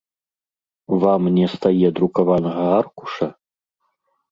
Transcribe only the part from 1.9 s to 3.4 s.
друкаванага аркуша?